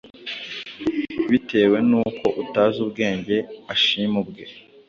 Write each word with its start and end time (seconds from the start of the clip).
bitewe 1.31 1.77
n’uko 1.89 2.27
utazi 2.43 2.77
ubwenge 2.85 3.37
ashima 3.73 4.15
ubwe, 4.23 4.43